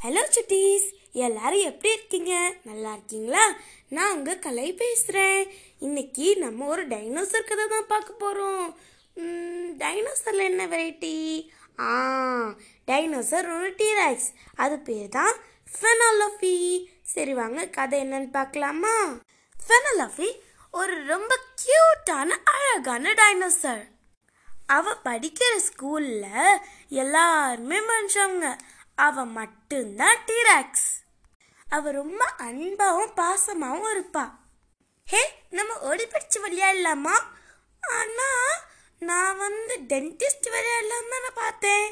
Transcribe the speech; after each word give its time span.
Hello 0.00 0.22
சுட்டீஸ் 0.28 0.86
எல்லாரும் 1.20 1.64
எப்படி 1.64 1.90
இருக்கீங்க? 1.92 2.32
நல்லா 2.62 2.90
இருக்கீங்களா? 2.92 3.44
நான் 3.88 4.12
உங்க 4.12 4.34
கலை 4.38 4.72
பேசுகிறேன் 4.72 5.40
இன்னைக்கு 5.82 6.26
நம்ம 6.38 6.66
ஒரு 6.66 6.82
டைனோசர் 6.88 7.48
கதை 7.48 7.64
தான் 7.68 7.86
பார்க்க 7.86 8.12
போகிறோம் 8.14 8.66
டைனோசரில் 9.78 10.48
என்ன 10.50 10.66
வெரைட்டி 10.66 11.14
ஆ 11.84 11.90
டைனோசர் 12.88 13.48
ஒரு 13.56 13.70
டீராக்ஸ் 13.80 14.28
அது 14.56 14.78
பேர் 14.80 15.08
தான் 15.08 15.34
ஃபெனாலஃபி 15.68 16.56
சரி 17.14 17.34
வாங்க 17.34 17.66
கதை 17.70 18.00
என்னன்னு 18.00 18.30
பார்க்கலாமா? 18.32 18.94
ஃபெனாலஃபி 19.56 20.28
ஒரு 20.74 20.94
ரொம்ப 21.06 21.32
கியூட்டான 21.62 22.30
அழகான 22.54 23.14
டைனோசர் 23.16 23.84
அவ 24.68 24.96
படிக்கிற 25.04 25.52
ஸ்கூலில் 25.60 26.58
எல்லாருமே 26.96 27.78
மனுஷங்க 27.86 28.48
அவ 29.06 29.24
மட்டும்தான் 29.24 30.18
டீராக்ஸ் 30.26 30.88
அவ 31.68 31.90
ரொம்ப 31.90 32.22
அன்பாவும் 32.38 33.12
பாசமாவும் 33.18 33.90
இருப்பா. 33.94 34.24
ஹே 35.04 35.22
நம்ம 35.50 35.78
ஓடி 35.80 36.04
பிடிச்சு 36.06 36.38
விளையாடலாமா? 36.44 37.14
ஆனா 37.96 38.28
நான் 38.98 39.38
வந்து 39.38 39.74
டென்டிஸ்ட் 39.88 40.48
விளையாடலாம் 40.54 41.12
தானே 41.12 41.30
பார்த்தேன். 41.34 41.88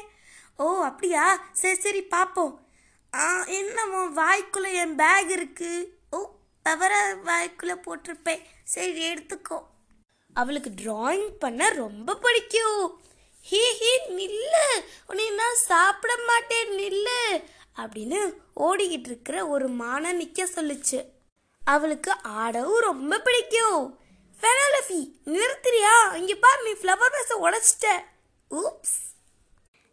ஓ 0.57 0.65
அப்படியா? 0.83 1.25
சரி 1.51 1.79
சரி 1.79 2.01
பார்ப்போம் 2.15 2.55
ஆ 3.13 3.43
என்னமோ 3.43 4.01
வாய்க்குள்ள 4.19 4.67
என் 4.73 4.95
பேக் 4.95 5.29
இருக்கு. 5.29 5.71
ஓ 6.11 6.19
தவற 6.63 6.93
வாய்க்குள்ள 7.25 7.75
போட்டிருப்பேன். 7.85 8.43
சரி 8.63 9.03
எடுத்துக்கோ. 9.13 9.59
அவளுக்கு 10.33 10.71
டிராயிங் 10.81 11.31
பண்ண 11.39 11.69
ரொம்ப 11.69 12.15
பிடிக்கும். 12.15 12.85
ஹே 13.45 13.61
ஹே 13.79 13.91
நில்லு. 14.17 14.65
உன்னை 15.07 15.29
நான் 15.29 15.55
சாப்பிட 15.55 16.17
மாட்டேன் 16.27 16.69
நில்லு. 16.79 17.21
அப்படின்னு 17.81 18.19
ஓடிக்கிட்டு 18.55 19.09
இருக்கிற 19.11 19.47
ஒரு 19.47 19.67
மானை 19.69 20.11
நிற்க 20.11 20.45
சொல்லுச்சு. 20.45 20.99
அவளுக்கு 21.61 22.11
ஆடவும் 22.21 22.85
ரொம்ப 22.89 23.19
பிடிக்கும். 23.19 23.81
ஃபெனாலஃபி 24.39 24.99
நிறுத்துறியா? 25.33 25.95
இங்கே 26.19 26.35
பாரு 26.35 26.61
நீ 26.63 26.73
ஃப்ளவர் 26.81 27.13
பேஸை 27.15 27.37
உடச்சிட்ட. 27.45 27.87
ஊப்ஸ் 28.51 28.97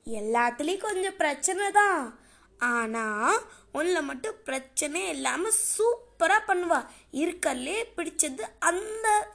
எல்லாத்துலேயும் 0.06 0.86
கொஞ்சம் 0.86 1.16
பிரச்சனை 1.16 1.70
தான். 1.70 2.20
ஆனால் 2.60 3.40
உன்னில் 3.72 4.08
மட்டும் 4.10 4.36
பிரச்சனை 4.44 5.08
இல்லாமல் 5.08 5.58
சூப்பராக 5.72 6.48
பண்ணுவா. 6.50 6.80
இருக்கல்லே 7.22 7.78
பிடிச்சது 7.96 8.44
அந்த 8.58 9.34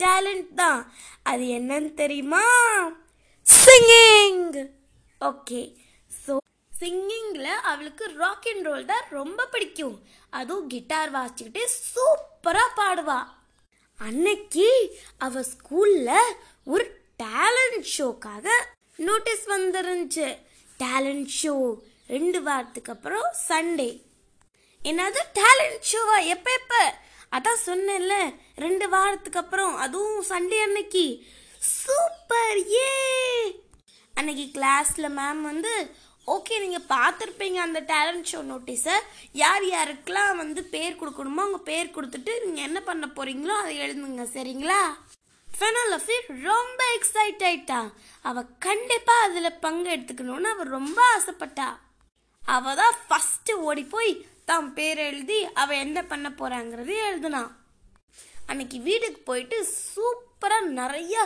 டேலண்ட் 0.00 0.52
தான். 0.54 0.92
அது 1.22 1.42
என்னன்னு 1.58 1.94
தெரியுமா? 1.94 2.44
சிங்கிங் 3.46 4.40
ஓகே 5.20 5.60
ஸோ 6.24 6.32
சிங்கிங்கில் 6.80 7.50
அவளுக்கு 7.70 8.04
ராக் 8.22 8.46
அண்ட் 8.52 8.66
ரோல் 8.68 8.84
தான் 8.90 9.04
ரொம்ப 9.18 9.46
பிடிக்கும். 9.52 9.96
அதுவும் 10.38 10.70
கிட்டார் 10.72 11.10
வாசிச்சுக்கிட்டு 11.16 11.62
சூப்பராக 11.92 12.76
பாடுவா. 12.78 13.18
அன்னைக்கு 13.98 14.68
அவ 15.26 15.42
ஸ்கூல்ல 15.52 16.10
ஒரு 16.72 16.84
டேலண்ட் 17.22 17.86
ஷோக்காக 17.96 18.46
நோட்டீஸ் 19.08 19.44
வந்துருந்துச்சு. 19.54 20.28
டேலண்ட் 20.82 21.30
ஷோ 21.40 21.54
ரெண்டு 22.14 22.38
வாரத்துக்கு 22.46 22.92
அப்புறம் 22.94 23.28
சண்டே 23.48 23.90
என்னது? 24.80 25.20
டேலண்ட் 25.40 25.86
ஷோவா 25.90 26.16
எப்ப 26.34 26.50
எப்ப? 26.60 26.74
அதான் 27.36 27.62
சொன்னேன்ல 27.68 28.14
ரெண்டு 28.64 28.88
வாரத்துக்கு 28.94 29.40
அப்புறம். 29.44 29.74
அதுவும் 29.84 30.24
சண்டே 30.32 30.58
அன்னைக்கு. 30.66 31.06
சூப்பர் 31.62 32.60
ஏ 32.76 32.90
அன்னைக்கு 34.14 34.46
கிளாஸ்ல 34.56 35.08
மேம் 35.08 35.42
வந்து 35.42 35.72
ஓகே 36.28 36.58
நீங்க 36.58 36.78
பார்த்துருப்பீங்க 36.88 37.54
அந்த 37.54 37.80
டேலண்ட் 37.80 38.28
ஷோ 38.32 38.40
நோட்டீஸை 38.42 38.96
யார் 39.32 39.64
யாருக்கெல்லாம் 39.64 40.36
வந்து 40.36 40.64
பேர் 40.64 40.98
கொடுக்கணுமோ 41.00 41.42
அவங்க 41.44 41.58
பேர் 41.58 41.94
கொடுத்துட்டு 41.94 42.32
நீங்க 42.44 42.60
என்ன 42.60 42.80
பண்ண 42.80 43.06
போறீங்களோ 43.06 43.54
அதை 43.62 43.76
எழுதுங்க 43.76 44.26
சரிங்களா? 44.36 44.82
ஃபெனாலஃபி 45.48 46.16
ரொம்ப 46.42 46.80
எக்ஸைட் 46.98 47.42
ஆயிட்டா. 47.48 47.80
அவ 48.24 48.42
கண்டிப்பா 48.58 49.14
அதுல 49.22 49.50
பங்கு 49.50 49.90
எடுத்துக்கணும்னு 49.90 50.52
அவ 50.52 50.62
ரொம்ப 50.62 51.00
ஆசைப்பட்டா. 51.16 51.68
அவ 52.42 52.74
தான் 52.74 52.96
ஃபர்ஸ்ட் 53.08 53.52
ஓடி 53.52 53.84
போய் 53.84 54.12
தான் 54.44 54.74
பேர் 54.74 54.98
எழுதி 54.98 55.48
அவ 55.54 55.76
என்ன 55.76 56.02
பண்ண 56.02 56.28
போறாங்கிறது 56.30 56.94
எழுதுனா. 57.08 57.42
அன்னைக்கு 58.48 58.78
வீட்டுக்கு 58.78 59.20
போயிட்டு 59.20 59.58
சூப்பரா 59.94 60.60
நிறைய 60.60 61.16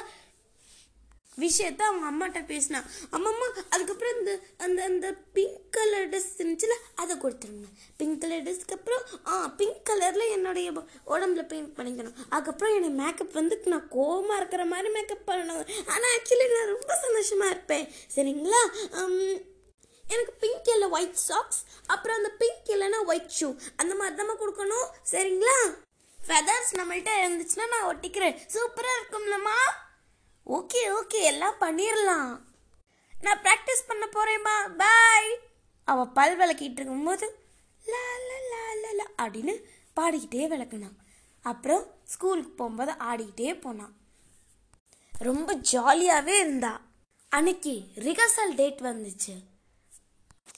விஷயத்த 1.41 1.83
அவங்க 1.89 2.07
அம்மாட்ட 2.11 2.43
பேசினா. 2.51 2.79
அம்மம்மா 3.13 3.47
அதுக்கப்புறம் 3.71 4.19
இந்த 4.19 4.39
அந்த 4.59 4.85
அந்த 4.85 5.13
பிங்க் 5.37 5.73
கலர் 5.77 6.09
ட்ரெஸ் 6.09 6.31
இருந்துச்சுல 6.39 6.75
அதை 6.95 7.17
கொடுத்துருங்க. 7.17 7.69
பிங்க் 7.97 8.21
கலர் 8.21 8.43
ட்ரெஸ்க்கு 8.43 8.77
அப்புறம் 8.79 9.03
ஆ 9.27 9.47
பிங்க் 9.49 9.83
கலரில் 9.91 10.31
என்னுடைய 10.31 10.73
உடம்புல 11.07 11.43
பெயிண்ட் 11.49 11.79
பண்ணிக்கணும். 11.79 12.17
அதுக்கப்புறம் 12.29 12.75
என்னை 12.75 12.91
மேக்கப் 13.05 13.33
வந்து 13.33 13.61
நான் 13.65 13.89
கோவமாக 13.91 14.37
இருக்கிற 14.37 14.65
மாதிரி 14.65 14.91
மேக்கப் 14.91 15.29
பண்ணணும். 15.31 15.65
ஆனால் 15.87 16.15
ஆக்சுவலி 16.17 16.49
நான் 16.55 16.73
ரொம்ப 16.75 16.95
சந்தோஷமாக 17.03 17.51
இருப்பேன். 17.51 17.87
சரிங்களா? 18.15 18.63
எனக்கு 20.09 20.33
பிங்க் 20.41 20.69
இல்லை 20.69 20.89
ஒயிட் 20.89 21.25
சாக்ஸ் 21.29 21.65
அப்புறம் 21.87 22.17
அந்த 22.17 22.31
பிங்க் 22.43 22.69
இல்லைன்னா 22.75 23.05
ஒயிட் 23.05 23.33
ஷூ 23.41 23.49
அந்த 23.77 23.95
மாதிரி 23.95 24.17
தான் 24.17 24.39
கொடுக்கணும். 24.43 24.89
சரிங்களா? 25.11 25.57
ஃபெதர்ஸ் 26.29 26.77
நம்மள்கிட்ட 26.79 27.11
இருந்துச்சுன்னா 27.25 27.67
நான் 27.69 27.89
ஒட்டிக்கிறேன். 27.89 28.39
சூப்பராக 28.55 29.01
இருக்கும்லம்மா. 29.01 29.59
ஓகே 30.47 31.03
ஓகே 31.03 31.23
எல்லாம் 31.23 31.55
பண்ணிடலாம் 31.55 32.41
நான் 33.21 33.41
ப்ராக்டிஸ் 33.43 33.87
பண்ண 33.87 34.07
போகிறேம்மா 34.07 34.77
பாய் 34.77 35.39
அவள் 35.85 36.09
பல் 36.09 36.39
விளக்கிட்டு 36.39 36.79
இருக்கும்போது 36.79 37.49
லா 37.85 38.05
லா 38.29 38.93
லா 38.93 39.27
அப்படின்னு 39.27 39.55
பாடிக்கிட்டே 39.97 40.49
விளக்குனான். 40.49 40.97
அப்புறம் 41.43 41.85
ஸ்கூலுக்கு 42.05 42.51
போகும்போது 42.51 42.93
ஆடிக்கிட்டே 42.93 43.61
போனான். 43.61 43.97
ரொம்ப 45.11 45.57
ஜாலியாகவே 45.73 46.39
இருந்தா. 46.39 46.81
அன்னைக்கு 47.29 47.85
ரிஹர்சல் 47.95 48.55
டேட் 48.55 48.81
வந்துச்சு. 48.81 49.35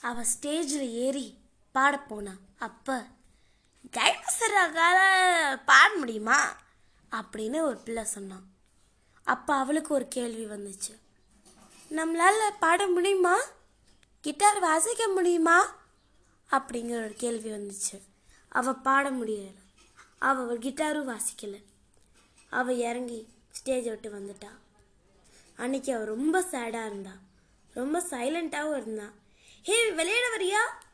அவள் 0.01 0.27
ஸ்டேஜில் 0.41 0.91
ஏறி 0.91 1.39
பாட 1.73 1.99
போனா. 1.99 2.33
அப்போ 2.59 3.07
டைனோசரால 3.91 4.99
பாட 5.65 5.95
முடியுமா? 5.97 6.57
அப்படின்னு 7.11 7.61
ஒரு 7.61 7.77
பிள்ளை 7.77 8.05
சொன்னான். 8.05 8.58
அப்போ 9.29 9.55
அவளுக்கு 9.55 9.95
ஒரு 9.95 10.09
கேள்வி 10.09 10.45
வந்துச்சு. 10.45 10.99
நம்மளால் 11.91 12.51
பாட 12.61 12.87
முடியுமா? 12.87 13.39
கிட்டார் 14.21 14.59
வாசிக்க 14.59 15.09
முடியுமா? 15.09 15.75
அப்படிங்கிற 16.51 17.05
ஒரு 17.05 17.15
கேள்வி 17.17 17.51
வந்துச்சு. 17.51 18.03
அவள் 18.49 18.75
பாட 18.75 19.11
முடியலை. 19.11 19.55
அவள் 20.19 20.45
ஒரு 20.45 20.59
கிட்டாரும் 20.59 21.09
வாசிக்கலை. 21.09 21.65
அவள் 22.51 22.77
இறங்கி 22.77 23.29
ஸ்டேஜ் 23.51 23.85
விட்டு 23.85 24.13
வந்துட்டா. 24.13 24.51
அன்னைக்கு 25.57 25.95
அவள் 25.95 26.07
ரொம்ப 26.07 26.41
சேடாக 26.41 26.87
இருந்தா. 26.87 27.11
ரொம்ப 27.75 28.01
சைலண்ட்டாகவும் 28.01 28.77
இருந்தா. 28.77 29.11
ஹே 29.63 29.91
விளையாட 29.91 30.37
வரியா? 30.37 30.85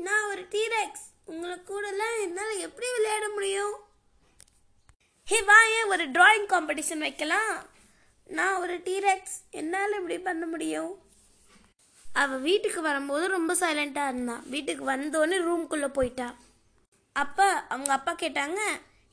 நான் 0.00 0.28
ஒரு 0.28 0.42
டீரெக்ஸ் 0.42 1.06
உங்களை 1.24 1.56
கூடலாம் 1.56 2.20
என்னால் 2.20 2.58
எப்படி 2.58 2.86
விளையாட 2.96 3.28
முடியும்? 3.28 3.86
ஹே 5.28 5.42
வா 5.42 5.62
ஏன் 5.62 5.84
ஒரு 5.84 6.10
டிராயிங் 6.10 6.50
காம்படிஷன் 6.50 6.98
வைக்கலாம். 6.98 7.66
நான் 8.26 8.56
ஒரு 8.56 8.78
டீரெக்ஸ் 8.78 9.50
என்னால் 9.50 9.94
இப்படி 9.94 10.18
பண்ண 10.18 10.46
முடியும்? 10.46 10.98
அவள் 12.12 12.38
வீட்டுக்கு 12.38 12.82
வரும்போது 12.82 13.28
ரொம்ப 13.28 13.54
சைலண்ட்டாக 13.54 14.08
இருந்தான் 14.08 14.48
வீட்டுக்கு 14.48 14.90
வந்தோடனே 14.90 15.40
ரூம்குள்ளே 15.40 15.88
போயிட்டா. 15.88 16.34
அப்போ 17.12 17.52
அவங்க 17.52 17.92
அப்பா 17.92 18.12
கேட்டாங்க 18.12 18.60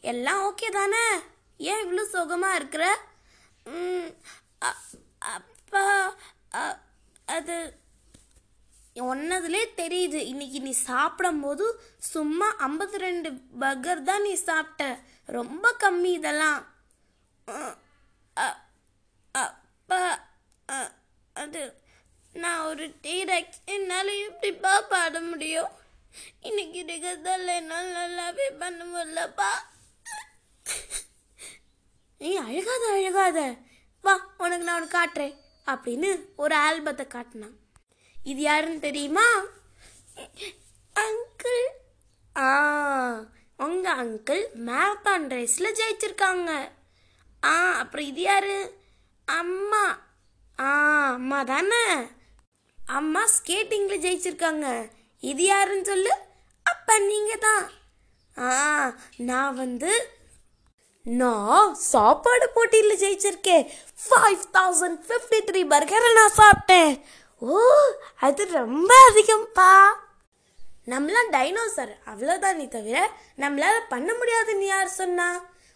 எல்லாம் 0.02 0.54
ஓகே 0.54 0.72
தானே? 0.72 1.20
ஏன் 1.58 1.86
இவ்வளோ 1.86 2.04
சுகமாக 2.04 2.56
இருக்கிற? 2.56 3.00
"ம், 3.64 4.10
அ- 4.64 4.76
அப்பா 5.20 6.16
அ- 6.54 6.80
அது 7.26 7.80
ஒன்னதுலே 8.96 9.66
தெரியுது. 9.76 10.14
இன்னைக்கு 10.14 10.60
நீ 10.60 10.72
சாப்பிடும் 10.72 11.42
போது 11.42 11.82
சும்மா 11.98 12.56
ஐம்பத்தி 12.60 12.98
ரெண்டு 12.98 13.32
பர்கர் 13.60 14.04
தான் 14.04 14.22
நீ 14.22 14.34
சாப்பிட்ட. 14.34 15.00
ரொம்ப 15.26 15.76
கம்மி 15.80 16.04
இதெல்லாம். 16.04 16.66
அப்பா 19.32 20.28
அ- 20.70 20.94
அது 21.34 21.74
நான் 22.34 22.66
ஒரு 22.66 22.88
டீரக்ஸ் 22.88 23.64
என்னால் 23.66 24.08
எப்படிப்பா 24.08 24.82
பாட 24.82 25.22
முடியும்? 25.22 25.68
இன்னைக்கு 26.42 26.84
ரிகர்சல் 26.84 27.46
என்னால் 27.46 27.86
நல்லாவே 27.86 28.60
பண்ண 28.60 28.86
முடியலப்பா. 28.86 29.50
நீ 32.18 32.38
அழுகாத 32.38 32.92
அழுகாத. 32.92 33.58
வா 34.02 34.34
உனக்கு 34.38 34.64
நான் 34.64 34.88
உனக்கு 34.88 34.98
காட்டுறேன். 34.98 35.36
அப்படின்னு 35.66 36.26
ஒரு 36.36 36.56
ஆல்பத்தை 36.56 37.08
காட்டினான். 37.08 37.64
இது 38.32 38.42
யாருன்னு 38.42 38.80
தெரியுமா? 38.80 39.28
அங்கிள் 40.96 41.64
ஆ 42.36 42.50
உங்க 43.66 43.86
அங்கிள் 44.04 44.44
மேரத்தான் 44.68 45.26
ரேஸில் 45.34 45.76
ஜெயிச்சிருக்காங்க. 45.80 46.52
ஆ 47.44 47.54
அப்புறம் 47.82 48.08
இது 48.12 48.22
யாரு? 48.22 48.58
அம்மா. 49.28 49.84
ஆ 50.60 50.72
அம்மா 51.14 51.40
தானே? 51.44 51.86
அம்மா 53.00 53.22
ஸ்கேட்டிங்கில் 53.36 54.04
ஜெயிச்சிருக்காங்க. 54.06 54.68
இது 55.32 55.44
யாருன்னு 55.44 55.88
சொல்லு? 55.92 56.14
அப்போ 56.66 56.94
நீங்கள் 57.00 57.44
தான். 57.48 57.66
ஆ 58.38 58.50
நான் 59.30 59.56
வந்து 59.56 59.92
நான் 61.06 61.76
சாப்பாடு 61.76 62.46
போட்டியில் 62.50 63.02
ஜெயிச்சிருக்கேன். 63.02 63.66
ஃபைவ் 64.06 64.44
தௌசண்ட் 64.58 65.00
ஃபிஃப்டி 65.08 65.40
த்ரீ 65.50 65.62
பர்கரை 65.74 66.10
நான் 66.20 66.40
சாப்பிட்டேன். 66.42 66.94
ஓ 67.54 67.60
அது 68.16 68.48
ரொம்ப 68.52 68.92
அதிகம்ப்பா 69.10 69.70
நம்மளாம் 70.92 71.32
டைனோசர் 71.36 71.94
அவ்வளோதான் 72.06 72.54
நீ 72.54 72.68
தவிர 72.68 72.98
நம்மளால 73.38 73.76
பண்ண 73.90 74.14
முடியாதுன்னு 74.14 74.66
யார் 74.66 74.88
சொன்னா? 74.88 75.28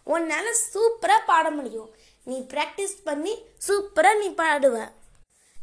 உன்னால் 0.04 0.50
சூப்பராக 0.74 1.26
பாட 1.26 1.50
முடியும். 1.50 1.90
நீ 2.24 2.46
ப்ராக்டிஸ் 2.54 2.96
பண்ணி 3.04 3.34
சூப்பராக 3.68 4.18
நீ 4.18 4.28
பாடுவ. 4.30 4.76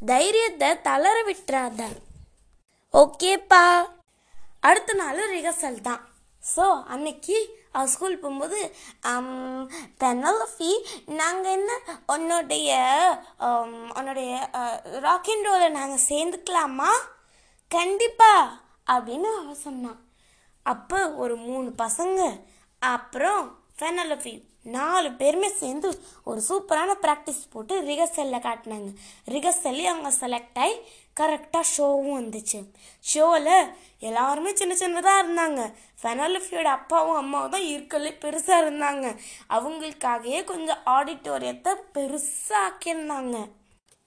தைரியத்தை 0.06 0.80
தளர 0.80 1.16
விட்டுறாத. 1.22 1.82
ஓகேப்பா 2.94 3.62
அடுத்த 4.60 4.92
நாள் 4.92 5.22
ரிஹர்சல் 5.34 5.80
தான். 5.80 6.02
ஸோ 6.54 6.64
அன்னைக்கு 6.86 7.36
அவள் 7.72 7.90
ஸ்கூல் 7.94 8.20
போகும்போது 8.20 8.58
um, 9.10 9.28
பெனலஃபி 10.00 10.70
நாங்கள் 11.18 11.54
என்ன 11.56 11.70
உன்னுடைய 12.06 12.70
um, 13.46 13.72
உன்னுடைய 13.98 14.30
ராக் 15.06 15.30
அண்ட் 15.34 15.48
ரோலை 15.48 15.68
நாங்கள் 15.70 16.06
சேர்ந்துக்கலாமா? 16.10 16.92
கண்டிப்பாக 17.70 18.54
அப்படின்னு 18.86 19.30
அவ 19.38 19.54
சொன்னான் 19.64 20.00
அப்போ 20.66 21.00
ஒரு 21.22 21.36
மூணு 21.46 21.68
பசங்க. 21.84 22.20
அப்புறம் 22.82 23.42
ஃபெனலஃபி 23.78 24.34
நாலு 24.74 25.08
பேருமே 25.20 25.48
சேர்ந்து 25.60 25.88
ஒரு 26.28 26.40
சூப்பரான 26.48 26.94
ப்ராக்டிஸ் 27.04 27.42
போட்டு 27.52 27.74
ரிஹர்சலில் 27.88 28.44
காட்டினாங்க. 28.46 28.90
ரிஹர்சல்லி 29.34 29.84
அவங்க 29.90 30.10
செலக்ட் 30.22 30.58
ஆகி 30.64 30.76
கரெக்டாக 31.20 31.70
ஷோவும் 31.74 32.16
வந்துச்சு. 32.18 32.58
ஷோவில் 33.10 33.52
எல்லாருமே 34.08 34.50
சின்ன 34.60 34.74
சின்னதாக 34.80 35.22
இருந்தாங்க. 35.22 35.60
ஃபெனாலிஃபியோட 36.02 36.70
அப்பாவும் 36.78 37.20
அம்மாவும் 37.22 37.54
தான் 37.54 37.68
இருக்கலே 37.74 38.12
பெருசாக 38.24 38.62
இருந்தாங்க. 38.64 39.06
அவங்களுக்காகவே 39.56 40.44
கொஞ்சம் 40.52 40.82
ஆடிட்டோரியத்தை 40.96 41.74
பெருசாக 41.96 42.64
ஆக்கியிருந்தாங்க 42.66 43.36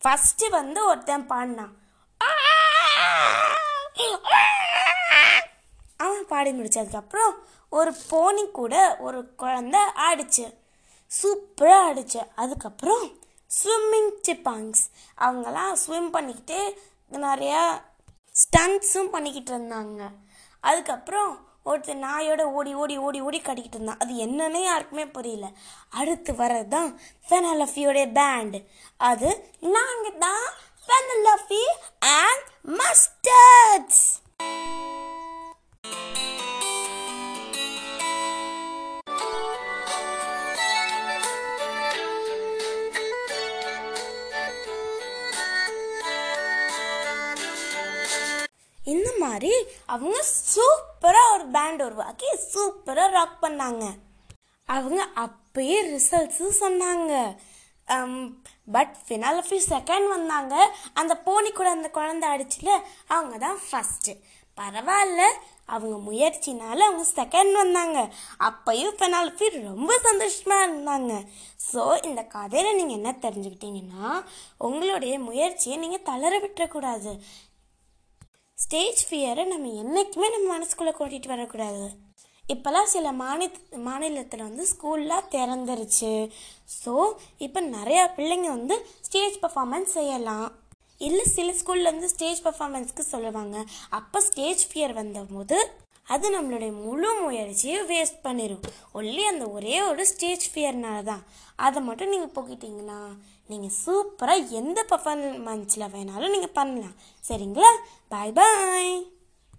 ஃபஸ்ட்டு 0.03 0.50
வந்து 0.50 0.81
ஒருத்தன் 0.85 1.27
பாடினான். 1.31 1.73
பாடி 6.31 6.51
முடித்ததுக்கப்புறம் 6.57 7.33
ஒரு 7.79 7.91
போனி 8.09 8.43
கூட 8.59 8.75
ஒரு 9.07 9.19
குழந்த 9.41 9.77
ஆடிச்சு. 10.07 10.45
சூப்பராக 11.11 11.85
ஆடிச்சு. 11.89 12.21
அதுக்கப்புறம் 12.43 13.03
ஸ்விம்மிங் 13.57 14.11
சிப்பாங்ஸ் 14.27 14.81
அவங்கெல்லாம் 15.25 15.75
ஸ்விம் 15.83 16.09
பண்ணிக்கிட்டு 16.15 16.59
நிறையா 17.25 17.61
ஸ்டன்ட்ஸும் 18.41 19.13
பண்ணிக்கிட்டு 19.13 19.51
இருந்தாங்க. 19.53 20.01
அதுக்கப்புறம் 20.69 21.31
ஒருத்தர் 21.69 22.03
நாயோட 22.03 22.41
ஓடி 22.57 22.71
ஓடி 22.81 22.95
ஓடி 23.07 23.19
ஓடி 23.27 23.39
கட்டிக்கிட்டு 23.41 23.77
இருந்தான். 23.77 24.01
அது 24.03 24.13
என்னன்னே 24.25 24.61
யாருக்குமே 24.67 25.05
புரியல. 25.17 25.47
அடுத்து 25.99 26.31
வர்றது 26.41 26.69
தான் 26.75 26.89
ஃபெனலஃபியோடைய 27.27 28.05
பேண்டு 28.19 28.61
அது 29.11 29.29
நாங்கள் 29.75 30.19
தான் 30.25 30.47
ஃபெனலஃபி 30.85 31.63
அண்ட் 32.21 32.45
மஸ்டர்ட்ஸ் 32.79 34.05
அவங்க 49.94 50.18
சூப்பராக 50.54 51.33
ஒரு 51.36 51.45
பேண்ட் 51.56 51.83
உருவாக்கி 51.88 52.30
சூப்பராக 52.54 53.16
ராக் 53.18 53.38
பண்ணாங்க. 53.45 53.86
அவங்க 54.69 55.00
அப்பயே 55.25 55.77
ரிசல்ட்ஸும் 55.94 56.60
சொன்னாங்க. 56.63 57.13
பட் 58.75 58.95
ஃபினாலஃபி 59.06 59.60
செகண்ட் 59.74 60.07
வந்தாங்க. 60.16 60.56
அந்த 61.01 61.13
போனி 61.27 61.50
கூட 61.51 61.69
அந்த 61.77 61.89
குழந்தை 62.00 62.27
அடிச்சுல 62.33 62.69
அவங்க 63.16 63.38
தான் 63.45 63.62
ஃபஸ்ட்டு 63.68 64.13
பரவாயில்ல 64.57 65.24
அவங்க 65.75 65.98
முயற்சினால 66.07 66.80
அவங்க 66.88 67.04
செகண்ட் 67.19 67.54
வந்தாங்க. 67.62 68.00
அப்பையும் 68.48 68.95
ஃபெனால்ஃபி 69.00 69.48
ரொம்ப 69.69 69.92
சந்தோஷமாக 70.07 70.66
இருந்தாங்க. 70.68 71.13
ஸோ 71.69 71.81
இந்த 72.10 72.21
கதையில் 72.36 72.77
நீங்கள் 72.80 73.00
என்ன 73.00 73.12
தெரிஞ்சுக்கிட்டீங்கன்னா 73.25 74.10
உங்களுடைய 74.68 75.16
முயற்சியை 75.27 75.75
நீங்கள் 75.83 76.07
தளர 76.10 76.33
விட்டுறக்கூடாது. 76.45 77.13
ஸ்டேஜ் 78.63 79.01
ஃபியரை 79.07 79.44
நம்ம 79.51 79.73
என்றைக்குமே 79.81 80.27
நம்ம 80.33 80.47
மனசுக்குள்ளே 80.53 80.94
கூட்டிகிட்டு 80.95 81.33
வரக்கூடாது. 81.33 81.83
இப்போல்லாம் 82.45 82.89
சில 82.94 83.07
மாநில 83.21 83.50
மாநிலத்தில் 83.88 84.47
வந்து 84.47 84.63
ஸ்கூல்லாம் 84.71 85.29
திறந்துருச்சு. 85.35 86.13
ஸோ 86.79 86.94
இப்போ 87.45 87.59
நிறையா 87.75 88.03
பிள்ளைங்க 88.17 88.50
வந்து 88.57 88.75
ஸ்டேஜ் 89.07 89.38
பர்ஃபார்மன்ஸ் 89.44 89.94
செய்யலாம். 90.00 90.47
இல்லை 91.07 91.25
சில 91.35 91.50
ஸ்கூல்லேருந்து 91.59 92.09
ஸ்டேஜ் 92.15 92.41
பர்ஃபார்மன்ஸ்க்கு 92.47 93.06
சொல்லுவாங்க. 93.13 93.57
அப்போ 94.00 94.21
ஸ்டேஜ் 94.29 94.63
ஃபியர் 94.71 94.95
வந்தபோது 95.01 95.57
அது 96.13 96.27
நம்மளுடைய 96.35 96.71
முழு 96.85 97.09
முயற்சியை 97.23 97.79
வேஸ்ட் 97.89 98.23
பண்ணிடும் 98.27 98.63
ஒன்லி 99.00 99.23
அந்த 99.31 99.45
ஒரே 99.57 99.75
ஒரு 99.89 100.03
ஸ்டேஜ் 100.11 100.45
ஃபியர்னால 100.53 101.01
தான் 101.09 101.23
அதை 101.65 101.79
மட்டும் 101.88 102.11
நீங்கள் 102.13 102.35
போக்கிட்டீங்கன்னா 102.38 103.00
நீங்கள் 103.49 103.77
சூப்பராக 103.85 104.51
எந்த 104.59 104.79
பர்ஃபார்மன்ஸில் 104.89 105.91
வேணாலும் 105.93 106.33
நீங்கள் 106.35 106.57
பண்ணலாம். 106.59 106.97
சரிங்களா? 107.27 107.71
பாய் 108.07 108.31
பாய் 108.31 109.19